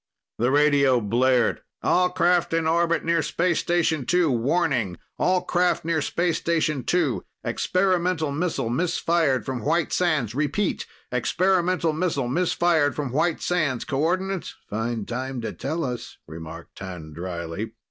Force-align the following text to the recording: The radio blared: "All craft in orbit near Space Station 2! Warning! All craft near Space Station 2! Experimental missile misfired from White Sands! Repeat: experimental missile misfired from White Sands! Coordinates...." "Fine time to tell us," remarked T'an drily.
The 0.39 0.49
radio 0.49 0.99
blared: 0.99 1.61
"All 1.83 2.09
craft 2.09 2.53
in 2.55 2.65
orbit 2.65 3.05
near 3.05 3.21
Space 3.21 3.59
Station 3.59 4.07
2! 4.07 4.31
Warning! 4.31 4.97
All 5.19 5.41
craft 5.43 5.85
near 5.85 6.01
Space 6.01 6.39
Station 6.39 6.83
2! 6.83 7.23
Experimental 7.43 8.31
missile 8.31 8.71
misfired 8.71 9.45
from 9.45 9.61
White 9.63 9.93
Sands! 9.93 10.33
Repeat: 10.33 10.87
experimental 11.11 11.93
missile 11.93 12.27
misfired 12.27 12.95
from 12.95 13.11
White 13.11 13.43
Sands! 13.43 13.85
Coordinates...." 13.85 14.55
"Fine 14.71 15.05
time 15.05 15.39
to 15.41 15.53
tell 15.53 15.83
us," 15.83 16.17
remarked 16.25 16.79
T'an 16.79 17.13
drily. 17.13 17.73